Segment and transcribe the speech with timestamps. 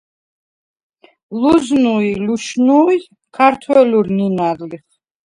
[1.41, 3.05] ლჷზნუ ი ლუშნუი̄
[3.35, 4.85] ქართველურ ნჷნა̈რ ლიხ.